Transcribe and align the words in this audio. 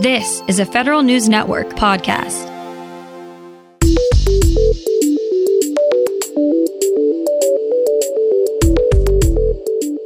This 0.00 0.42
is 0.48 0.60
a 0.60 0.64
Federal 0.64 1.02
News 1.02 1.28
Network 1.28 1.68
podcast. 1.74 2.46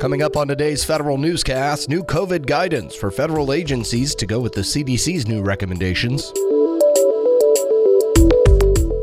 Coming 0.01 0.21
up 0.21 0.37
on 0.37 0.49
today's 0.49 0.83
federal 0.83 1.17
newscast, 1.17 1.89
new 1.89 2.03
COVID 2.03 2.45
guidance 2.45 2.97
for 2.97 3.13
federal 3.13 3.53
agencies 3.53 4.17
to 4.17 4.27
go 4.27 4.41
with 4.41 4.55
the 4.55 4.63
CDC's 4.63 5.29
new 5.29 5.43
recommendations. 5.43 6.33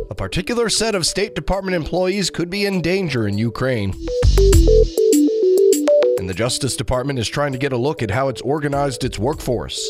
A 0.09 0.15
particular 0.15 0.67
set 0.67 0.93
of 0.93 1.05
State 1.05 1.35
Department 1.35 1.73
employees 1.73 2.29
could 2.29 2.49
be 2.49 2.65
in 2.65 2.81
danger 2.81 3.29
in 3.29 3.37
Ukraine. 3.37 3.91
And 6.17 6.27
the 6.27 6.35
Justice 6.35 6.75
Department 6.75 7.17
is 7.17 7.29
trying 7.29 7.53
to 7.53 7.57
get 7.57 7.71
a 7.71 7.77
look 7.77 8.03
at 8.03 8.11
how 8.11 8.27
it's 8.27 8.41
organized 8.41 9.05
its 9.05 9.17
workforce. 9.17 9.89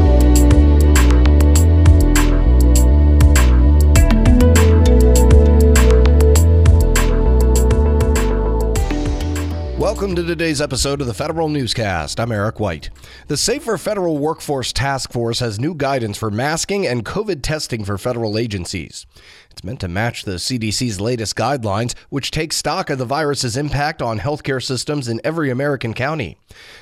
Welcome 10.01 10.15
to 10.15 10.23
today's 10.23 10.61
episode 10.61 10.99
of 10.99 11.05
the 11.05 11.13
Federal 11.13 11.47
Newscast. 11.47 12.19
I'm 12.19 12.31
Eric 12.31 12.59
White. 12.59 12.89
The 13.27 13.37
Safer 13.37 13.77
Federal 13.77 14.17
Workforce 14.17 14.73
Task 14.73 15.11
Force 15.11 15.41
has 15.41 15.59
new 15.59 15.75
guidance 15.75 16.17
for 16.17 16.31
masking 16.31 16.87
and 16.87 17.05
COVID 17.05 17.43
testing 17.43 17.85
for 17.85 17.99
federal 17.99 18.35
agencies. 18.35 19.05
It's 19.51 19.63
meant 19.63 19.81
to 19.81 19.87
match 19.87 20.23
the 20.23 20.37
CDC's 20.37 20.99
latest 20.99 21.35
guidelines, 21.35 21.93
which 22.09 22.31
take 22.31 22.51
stock 22.51 22.89
of 22.89 22.97
the 22.97 23.05
virus's 23.05 23.57
impact 23.57 24.01
on 24.01 24.19
healthcare 24.19 24.63
systems 24.63 25.07
in 25.07 25.21
every 25.23 25.51
American 25.51 25.93
county. 25.93 26.37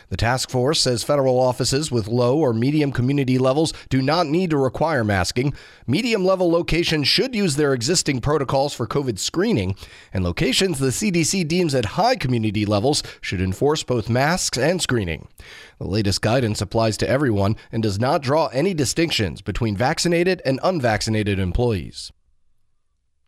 The 0.10 0.18
task 0.18 0.50
force 0.50 0.80
says 0.80 1.04
federal 1.04 1.40
offices 1.40 1.92
with 1.92 2.08
low 2.08 2.38
or 2.38 2.54
medium 2.54 2.92
community 2.92 3.38
levels 3.38 3.74
do 3.90 4.02
not 4.02 4.28
need 4.28 4.52
to 4.52 4.58
require 4.58 5.04
masking. 5.04 5.54
Medium 5.88 6.24
level 6.24 6.50
locations 6.50 7.08
should 7.08 7.36
use 7.36 7.56
their 7.56 7.74
existing 7.74 8.22
protocols 8.22 8.74
for 8.74 8.88
COVID 8.88 9.20
screening, 9.20 9.76
and 10.14 10.24
locations 10.24 10.80
the 10.80 10.88
CDC 10.88 11.48
deems 11.48 11.76
at 11.76 11.86
high 11.86 12.16
community 12.16 12.66
levels 12.66 13.04
should 13.22 13.42
enforce 13.42 13.84
both 13.84 14.10
masks 14.10 14.58
and 14.58 14.82
screening. 14.82 15.28
The 15.78 15.88
latest 15.88 16.22
guidance 16.22 16.62
applies 16.62 16.98
to 16.98 17.10
everyone 17.10 17.56
and 17.72 17.84
does 17.84 18.00
not 18.00 18.22
draw 18.22 18.48
any 18.48 18.74
distinctions 18.74 19.42
between 19.42 19.76
vaccinated 19.78 20.42
and 20.46 20.60
unvaccinated 20.64 21.40
employees. 21.40 22.12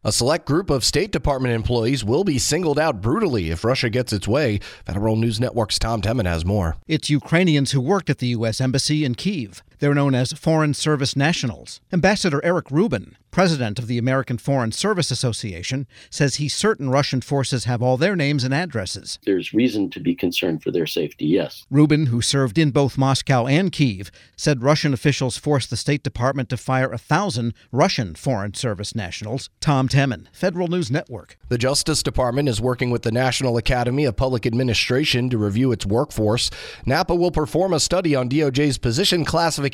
A 0.04 0.12
select 0.12 0.48
group 0.48 0.72
of 0.72 0.84
State 0.84 1.12
Department 1.12 1.54
employees 1.54 2.04
will 2.04 2.24
be 2.24 2.40
singled 2.40 2.80
out 2.80 3.02
brutally 3.02 3.52
if 3.52 3.64
Russia 3.64 3.88
gets 3.88 4.12
its 4.12 4.28
way. 4.28 4.60
Federal 4.84 5.16
News 5.16 5.40
Network's 5.40 5.78
Tom 5.78 6.02
Temin 6.02 6.26
has 6.26 6.44
more. 6.44 6.78
It's 6.88 7.12
Ukrainians 7.12 7.72
who 7.72 7.82
worked 7.82 8.10
at 8.10 8.18
the 8.18 8.30
U.S. 8.30 8.60
Embassy 8.60 9.06
in 9.06 9.14
Kiev. 9.14 9.62
They're 9.82 9.96
known 9.96 10.14
as 10.14 10.32
Foreign 10.34 10.76
Service 10.76 11.16
Nationals. 11.16 11.82
Ambassador 11.92 12.40
Eric 12.46 12.70
Rubin, 12.70 13.18
president 13.32 13.80
of 13.80 13.88
the 13.88 13.98
American 13.98 14.38
Foreign 14.38 14.72
Service 14.72 15.10
Association, 15.10 15.88
says 16.12 16.36
he's 16.36 16.54
certain 16.54 16.92
Russian 16.92 17.20
forces 17.20 17.64
have 17.64 17.82
all 17.82 17.98
their 17.98 18.16
names 18.16 18.44
and 18.44 18.54
addresses. 18.54 19.18
There's 19.26 19.56
reason 19.56 19.90
to 19.90 20.00
be 20.00 20.14
concerned 20.14 20.62
for 20.62 20.70
their 20.70 20.86
safety, 20.86 21.26
yes. 21.26 21.66
Rubin, 21.72 22.08
who 22.08 22.22
served 22.22 22.60
in 22.60 22.70
both 22.70 22.96
Moscow 22.96 23.48
and 23.48 23.72
Kiev, 23.72 24.12
said 24.36 24.62
Russian 24.62 24.94
officials 24.94 25.38
forced 25.38 25.72
the 25.72 25.78
State 25.78 26.04
Department 26.04 26.50
to 26.50 26.58
fire 26.58 26.92
a 26.92 27.00
thousand 27.00 27.56
Russian 27.72 28.14
Foreign 28.14 28.54
Service 28.54 28.94
nationals. 28.94 29.50
Tom 29.62 29.90
Temin, 29.90 30.28
Federal 30.32 30.68
News 30.68 30.92
Network. 30.92 31.40
The 31.50 31.58
Justice 31.58 32.04
Department 32.04 32.48
is 32.48 32.62
working 32.62 32.92
with 32.92 33.02
the 33.02 33.12
National 33.12 33.58
Academy 33.58 34.06
of 34.06 34.16
Public 34.16 34.46
Administration 34.46 35.32
to 35.32 35.40
review 35.40 35.72
its 35.72 35.88
workforce. 35.88 36.52
NAPA 36.86 37.16
will 37.16 37.32
perform 37.32 37.74
a 37.74 37.80
study 37.80 38.14
on 38.14 38.30
DOJ's 38.30 38.78
position 38.78 39.26
classification 39.26 39.71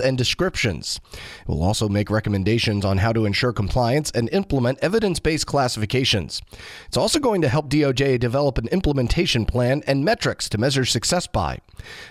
and 0.00 0.16
descriptions. 0.16 1.00
It 1.12 1.48
will 1.48 1.62
also 1.62 1.88
make 1.88 2.10
recommendations 2.10 2.84
on 2.84 2.98
how 2.98 3.12
to 3.12 3.24
ensure 3.24 3.52
compliance 3.52 4.10
and 4.10 4.28
implement 4.32 4.78
evidence 4.80 5.20
based 5.20 5.46
classifications. 5.46 6.40
It's 6.86 6.96
also 6.96 7.18
going 7.18 7.40
to 7.42 7.48
help 7.48 7.68
DOJ 7.68 8.18
develop 8.18 8.58
an 8.58 8.68
implementation 8.68 9.46
plan 9.46 9.82
and 9.86 10.04
metrics 10.04 10.48
to 10.50 10.58
measure 10.58 10.84
success 10.84 11.26
by. 11.26 11.58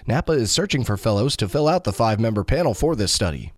NAPA 0.07 0.33
is 0.33 0.51
searching 0.51 0.83
for 0.83 0.97
fellows 0.97 1.37
to 1.37 1.49
fill 1.49 1.67
out 1.67 1.83
the 1.83 1.93
five 1.93 2.19
member 2.19 2.43
panel 2.43 2.73
for 2.73 2.95
this 2.95 3.11
study. 3.11 3.53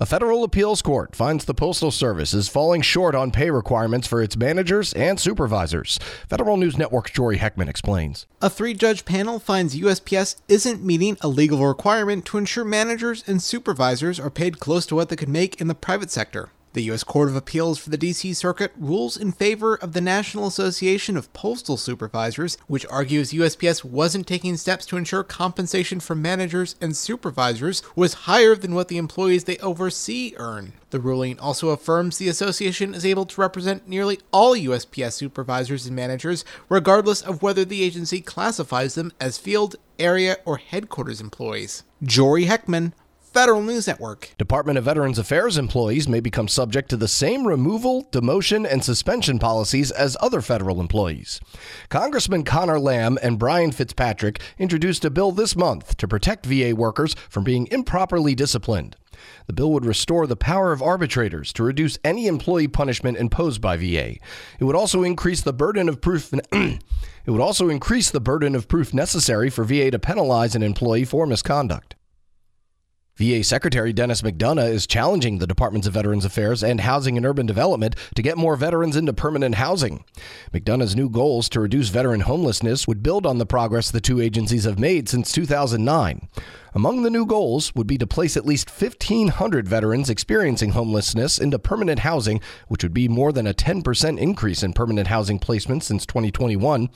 A 0.00 0.06
federal 0.06 0.44
appeals 0.44 0.80
court 0.80 1.16
finds 1.16 1.44
the 1.44 1.54
Postal 1.54 1.90
Service 1.90 2.32
is 2.32 2.48
falling 2.48 2.82
short 2.82 3.16
on 3.16 3.32
pay 3.32 3.50
requirements 3.50 4.06
for 4.06 4.22
its 4.22 4.36
managers 4.36 4.92
and 4.92 5.18
supervisors. 5.18 5.98
Federal 6.28 6.56
News 6.56 6.78
Network's 6.78 7.10
Jory 7.10 7.38
Heckman 7.38 7.68
explains. 7.68 8.24
A 8.40 8.48
three 8.48 8.74
judge 8.74 9.04
panel 9.04 9.40
finds 9.40 9.74
USPS 9.74 10.36
isn't 10.46 10.84
meeting 10.84 11.16
a 11.20 11.26
legal 11.26 11.66
requirement 11.66 12.24
to 12.26 12.38
ensure 12.38 12.64
managers 12.64 13.24
and 13.26 13.42
supervisors 13.42 14.20
are 14.20 14.30
paid 14.30 14.60
close 14.60 14.86
to 14.86 14.94
what 14.94 15.08
they 15.08 15.16
could 15.16 15.28
make 15.28 15.60
in 15.60 15.66
the 15.66 15.74
private 15.74 16.12
sector. 16.12 16.50
The 16.78 16.84
U.S. 16.84 17.02
Court 17.02 17.28
of 17.28 17.34
Appeals 17.34 17.76
for 17.76 17.90
the 17.90 17.96
D.C. 17.96 18.34
Circuit 18.34 18.70
rules 18.78 19.16
in 19.16 19.32
favor 19.32 19.74
of 19.74 19.94
the 19.94 20.00
National 20.00 20.46
Association 20.46 21.16
of 21.16 21.32
Postal 21.32 21.76
Supervisors, 21.76 22.56
which 22.68 22.86
argues 22.86 23.32
USPS 23.32 23.82
wasn't 23.82 24.28
taking 24.28 24.56
steps 24.56 24.86
to 24.86 24.96
ensure 24.96 25.24
compensation 25.24 25.98
for 25.98 26.14
managers 26.14 26.76
and 26.80 26.96
supervisors 26.96 27.82
was 27.96 28.28
higher 28.28 28.54
than 28.54 28.76
what 28.76 28.86
the 28.86 28.96
employees 28.96 29.42
they 29.42 29.58
oversee 29.58 30.34
earn. 30.36 30.74
The 30.90 31.00
ruling 31.00 31.40
also 31.40 31.70
affirms 31.70 32.16
the 32.16 32.28
association 32.28 32.94
is 32.94 33.04
able 33.04 33.26
to 33.26 33.40
represent 33.40 33.88
nearly 33.88 34.20
all 34.30 34.54
USPS 34.54 35.14
supervisors 35.14 35.84
and 35.86 35.96
managers, 35.96 36.44
regardless 36.68 37.22
of 37.22 37.42
whether 37.42 37.64
the 37.64 37.82
agency 37.82 38.20
classifies 38.20 38.94
them 38.94 39.10
as 39.20 39.36
field, 39.36 39.74
area, 39.98 40.36
or 40.44 40.58
headquarters 40.58 41.20
employees. 41.20 41.82
Jory 42.04 42.44
Heckman, 42.44 42.92
Federal 43.38 43.62
News 43.62 43.86
Network. 43.86 44.34
Department 44.36 44.78
of 44.78 44.84
Veterans 44.84 45.16
Affairs 45.16 45.58
employees 45.58 46.08
may 46.08 46.18
become 46.18 46.48
subject 46.48 46.90
to 46.90 46.96
the 46.96 47.06
same 47.06 47.46
removal, 47.46 48.08
demotion, 48.10 48.68
and 48.68 48.82
suspension 48.82 49.38
policies 49.38 49.92
as 49.92 50.16
other 50.20 50.40
federal 50.40 50.80
employees. 50.80 51.40
Congressman 51.88 52.42
Conor 52.42 52.80
Lamb 52.80 53.16
and 53.22 53.38
Brian 53.38 53.70
Fitzpatrick 53.70 54.40
introduced 54.58 55.04
a 55.04 55.10
bill 55.10 55.30
this 55.30 55.54
month 55.54 55.96
to 55.98 56.08
protect 56.08 56.46
VA 56.46 56.74
workers 56.74 57.14
from 57.30 57.44
being 57.44 57.68
improperly 57.70 58.34
disciplined. 58.34 58.96
The 59.46 59.52
bill 59.52 59.70
would 59.70 59.86
restore 59.86 60.26
the 60.26 60.34
power 60.34 60.72
of 60.72 60.82
arbitrators 60.82 61.52
to 61.52 61.62
reduce 61.62 61.96
any 62.02 62.26
employee 62.26 62.66
punishment 62.66 63.18
imposed 63.18 63.60
by 63.60 63.76
VA. 63.76 64.16
It 64.58 64.64
would 64.64 64.74
also 64.74 65.04
increase 65.04 65.42
the 65.42 65.52
burden 65.52 65.88
of 65.88 66.00
proof. 66.00 66.34
it 66.52 66.80
would 67.28 67.40
also 67.40 67.68
increase 67.68 68.10
the 68.10 68.18
burden 68.18 68.56
of 68.56 68.66
proof 68.66 68.92
necessary 68.92 69.48
for 69.48 69.62
VA 69.62 69.92
to 69.92 69.98
penalize 70.00 70.56
an 70.56 70.64
employee 70.64 71.04
for 71.04 71.24
misconduct. 71.24 71.94
VA 73.18 73.42
Secretary 73.42 73.92
Denis 73.92 74.22
McDonough 74.22 74.70
is 74.70 74.86
challenging 74.86 75.38
the 75.38 75.46
Departments 75.48 75.88
of 75.88 75.94
Veterans 75.94 76.24
Affairs 76.24 76.62
and 76.62 76.82
Housing 76.82 77.16
and 77.16 77.26
Urban 77.26 77.46
Development 77.46 77.96
to 78.14 78.22
get 78.22 78.38
more 78.38 78.54
veterans 78.54 78.94
into 78.94 79.12
permanent 79.12 79.56
housing. 79.56 80.04
McDonough's 80.54 80.94
new 80.94 81.08
goals 81.08 81.48
to 81.48 81.58
reduce 81.58 81.88
veteran 81.88 82.20
homelessness 82.20 82.86
would 82.86 83.02
build 83.02 83.26
on 83.26 83.38
the 83.38 83.44
progress 83.44 83.90
the 83.90 84.00
two 84.00 84.20
agencies 84.20 84.62
have 84.62 84.78
made 84.78 85.08
since 85.08 85.32
2009. 85.32 86.28
Among 86.74 87.02
the 87.02 87.10
new 87.10 87.24
goals 87.24 87.74
would 87.74 87.86
be 87.86 87.98
to 87.98 88.06
place 88.06 88.36
at 88.36 88.46
least 88.46 88.70
1,500 88.70 89.66
veterans 89.66 90.10
experiencing 90.10 90.70
homelessness 90.70 91.38
into 91.38 91.58
permanent 91.58 92.00
housing, 92.00 92.40
which 92.68 92.82
would 92.82 92.94
be 92.94 93.08
more 93.08 93.32
than 93.32 93.46
a 93.46 93.54
10% 93.54 94.18
increase 94.18 94.62
in 94.62 94.74
permanent 94.74 95.08
housing 95.08 95.40
placements 95.40 95.84
since 95.84 96.04
2021. 96.06 96.90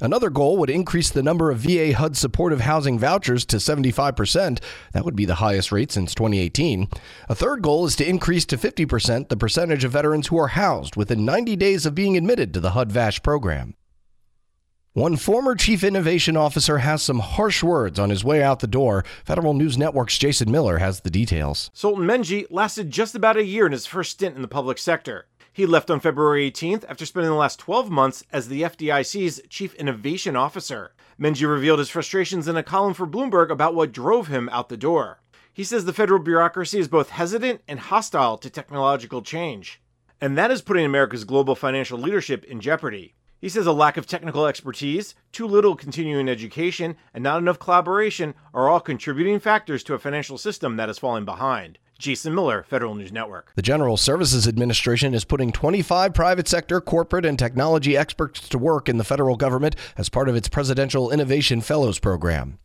Another 0.00 0.30
goal 0.30 0.56
would 0.58 0.70
increase 0.70 1.10
the 1.10 1.22
number 1.22 1.50
of 1.50 1.58
VA 1.58 1.94
HUD 1.94 2.16
supportive 2.16 2.60
housing 2.60 2.98
vouchers 2.98 3.44
to 3.46 3.56
75%. 3.56 4.60
That 4.92 5.04
would 5.04 5.16
be 5.16 5.24
the 5.24 5.36
highest 5.64 5.72
rate 5.72 5.92
since 5.92 6.14
2018. 6.14 6.88
A 7.28 7.34
third 7.34 7.62
goal 7.62 7.86
is 7.86 7.96
to 7.96 8.08
increase 8.08 8.44
to 8.46 8.58
50% 8.58 9.28
the 9.28 9.36
percentage 9.36 9.84
of 9.84 9.92
veterans 9.92 10.26
who 10.26 10.38
are 10.38 10.48
housed 10.48 10.96
within 10.96 11.24
90 11.24 11.56
days 11.56 11.86
of 11.86 11.94
being 11.94 12.16
admitted 12.16 12.52
to 12.52 12.60
the 12.60 12.72
HUD 12.72 12.92
VASH 12.92 13.22
program. 13.22 13.74
One 14.92 15.16
former 15.16 15.56
chief 15.56 15.82
innovation 15.82 16.36
officer 16.36 16.78
has 16.78 17.02
some 17.02 17.18
harsh 17.18 17.62
words 17.64 17.98
on 17.98 18.10
his 18.10 18.22
way 18.22 18.42
out 18.42 18.60
the 18.60 18.66
door. 18.68 19.04
Federal 19.24 19.54
News 19.54 19.76
Network's 19.76 20.18
Jason 20.18 20.52
Miller 20.52 20.78
has 20.78 21.00
the 21.00 21.10
details. 21.10 21.70
Sultan 21.72 22.04
Meghji 22.04 22.46
lasted 22.50 22.90
just 22.90 23.14
about 23.14 23.36
a 23.36 23.44
year 23.44 23.66
in 23.66 23.72
his 23.72 23.86
first 23.86 24.12
stint 24.12 24.36
in 24.36 24.42
the 24.42 24.48
public 24.48 24.78
sector. 24.78 25.26
He 25.52 25.66
left 25.66 25.90
on 25.90 26.00
February 26.00 26.50
18th 26.50 26.84
after 26.88 27.06
spending 27.06 27.30
the 27.30 27.36
last 27.36 27.58
12 27.58 27.90
months 27.90 28.24
as 28.32 28.48
the 28.48 28.62
FDIC's 28.62 29.40
chief 29.48 29.74
innovation 29.74 30.36
officer. 30.36 30.92
Meghji 31.18 31.48
revealed 31.48 31.78
his 31.78 31.90
frustrations 31.90 32.46
in 32.46 32.56
a 32.56 32.62
column 32.62 32.94
for 32.94 33.06
Bloomberg 33.06 33.50
about 33.50 33.74
what 33.74 33.92
drove 33.92 34.28
him 34.28 34.48
out 34.50 34.68
the 34.68 34.76
door. 34.76 35.20
He 35.54 35.62
says 35.62 35.84
the 35.84 35.92
federal 35.92 36.18
bureaucracy 36.18 36.80
is 36.80 36.88
both 36.88 37.10
hesitant 37.10 37.62
and 37.68 37.78
hostile 37.78 38.36
to 38.38 38.50
technological 38.50 39.22
change. 39.22 39.80
And 40.20 40.36
that 40.36 40.50
is 40.50 40.60
putting 40.60 40.84
America's 40.84 41.22
global 41.22 41.54
financial 41.54 41.96
leadership 41.96 42.42
in 42.44 42.60
jeopardy. 42.60 43.14
He 43.40 43.48
says 43.48 43.64
a 43.64 43.72
lack 43.72 43.96
of 43.96 44.04
technical 44.04 44.46
expertise, 44.46 45.14
too 45.30 45.46
little 45.46 45.76
continuing 45.76 46.28
education, 46.28 46.96
and 47.12 47.22
not 47.22 47.38
enough 47.38 47.60
collaboration 47.60 48.34
are 48.52 48.68
all 48.68 48.80
contributing 48.80 49.38
factors 49.38 49.84
to 49.84 49.94
a 49.94 49.98
financial 49.98 50.38
system 50.38 50.74
that 50.76 50.88
is 50.88 50.98
falling 50.98 51.24
behind. 51.24 51.78
Jason 51.98 52.34
Miller, 52.34 52.64
Federal 52.68 52.94
News 52.94 53.12
Network. 53.12 53.52
The 53.54 53.62
General 53.62 53.96
Services 53.96 54.48
Administration 54.48 55.14
is 55.14 55.24
putting 55.24 55.52
25 55.52 56.12
private 56.12 56.48
sector, 56.48 56.80
corporate, 56.80 57.24
and 57.24 57.38
technology 57.38 57.96
experts 57.96 58.48
to 58.48 58.58
work 58.58 58.88
in 58.88 58.98
the 58.98 59.04
federal 59.04 59.36
government 59.36 59.76
as 59.96 60.08
part 60.08 60.28
of 60.28 60.36
its 60.36 60.48
Presidential 60.48 61.10
Innovation 61.10 61.60
Fellows 61.60 61.98
Program. 61.98 62.58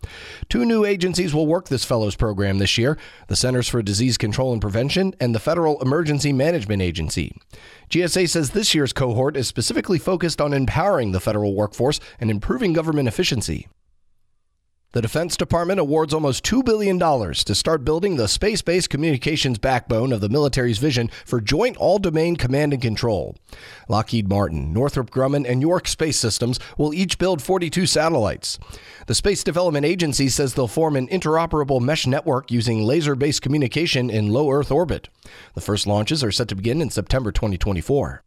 Two 0.49 0.65
new 0.65 0.83
agencies 0.83 1.33
will 1.33 1.47
work 1.47 1.69
this 1.69 1.85
Fellows 1.85 2.15
Program 2.15 2.57
this 2.57 2.77
year 2.77 2.97
the 3.27 3.35
Centers 3.35 3.69
for 3.69 3.81
Disease 3.81 4.17
Control 4.17 4.51
and 4.51 4.61
Prevention 4.61 5.13
and 5.19 5.35
the 5.35 5.39
Federal 5.39 5.81
Emergency 5.81 6.33
Management 6.33 6.81
Agency. 6.81 7.35
GSA 7.89 8.29
says 8.29 8.51
this 8.51 8.73
year's 8.73 8.93
cohort 8.93 9.37
is 9.37 9.47
specifically 9.47 9.99
focused 9.99 10.41
on 10.41 10.53
empowering 10.53 11.11
the 11.11 11.19
federal 11.19 11.53
workforce 11.53 11.99
and 12.19 12.29
improving 12.29 12.73
government 12.73 13.07
efficiency. 13.07 13.67
The 14.91 15.03
Defense 15.03 15.37
Department 15.37 15.79
awards 15.79 16.15
almost 16.15 16.43
$2 16.45 16.65
billion 16.65 16.97
to 16.97 17.53
start 17.53 17.85
building 17.85 18.15
the 18.15 18.27
space 18.27 18.63
based 18.63 18.89
communications 18.89 19.59
backbone 19.59 20.11
of 20.11 20.19
the 20.19 20.29
military's 20.29 20.79
vision 20.79 21.11
for 21.25 21.39
joint 21.39 21.77
all 21.77 21.99
domain 21.99 22.35
command 22.35 22.73
and 22.73 22.81
control. 22.81 23.35
Lockheed 23.87 24.27
Martin, 24.27 24.73
Northrop 24.73 25.11
Grumman, 25.11 25.47
and 25.47 25.61
York 25.61 25.87
Space 25.87 26.17
Systems 26.17 26.59
will 26.75 26.91
each 26.91 27.19
build 27.19 27.39
42 27.39 27.85
satellites. 27.85 28.57
The 29.05 29.13
Space 29.13 29.43
Development 29.43 29.85
Agency 29.85 30.27
says 30.27 30.55
they'll 30.55 30.67
form 30.67 30.95
an 30.95 31.07
interoperable 31.09 31.81
mesh 31.81 32.07
network 32.07 32.49
using 32.49 32.81
laser 32.81 33.13
based 33.13 33.43
communication 33.43 34.09
in 34.09 34.29
low 34.29 34.49
Earth 34.49 34.71
orbit. 34.71 35.07
The 35.53 35.61
first 35.61 35.85
launches 35.85 36.23
are 36.23 36.31
set 36.31 36.47
to 36.47 36.55
begin 36.55 36.81
in 36.81 36.89
September 36.89 37.31
2024. 37.31 38.23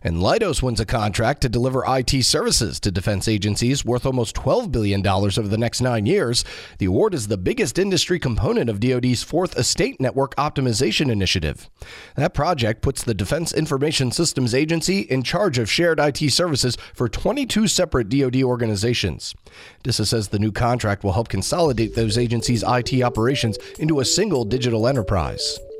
And 0.00 0.18
Leidos 0.18 0.62
wins 0.62 0.78
a 0.78 0.86
contract 0.86 1.40
to 1.40 1.48
deliver 1.48 1.82
IT 1.84 2.22
services 2.24 2.78
to 2.80 2.92
defense 2.92 3.26
agencies 3.26 3.84
worth 3.84 4.06
almost 4.06 4.36
$12 4.36 4.70
billion 4.70 5.04
over 5.04 5.42
the 5.42 5.58
next 5.58 5.80
nine 5.80 6.06
years. 6.06 6.44
The 6.78 6.86
award 6.86 7.14
is 7.14 7.26
the 7.26 7.36
biggest 7.36 7.80
industry 7.80 8.20
component 8.20 8.70
of 8.70 8.78
DoD's 8.78 9.24
Fourth 9.24 9.58
Estate 9.58 10.00
Network 10.00 10.36
Optimization 10.36 11.10
Initiative. 11.10 11.68
That 12.14 12.32
project 12.32 12.80
puts 12.80 13.02
the 13.02 13.12
Defense 13.12 13.52
Information 13.52 14.12
Systems 14.12 14.54
Agency 14.54 15.00
in 15.00 15.24
charge 15.24 15.58
of 15.58 15.68
shared 15.68 15.98
IT 15.98 16.30
services 16.30 16.76
for 16.94 17.08
22 17.08 17.66
separate 17.66 18.08
DoD 18.08 18.44
organizations. 18.44 19.34
DISA 19.82 20.06
says 20.06 20.28
the 20.28 20.38
new 20.38 20.52
contract 20.52 21.02
will 21.02 21.14
help 21.14 21.28
consolidate 21.28 21.96
those 21.96 22.16
agencies' 22.16 22.62
IT 22.64 23.02
operations 23.02 23.58
into 23.80 23.98
a 23.98 24.04
single 24.04 24.44
digital 24.44 24.86
enterprise. 24.86 25.58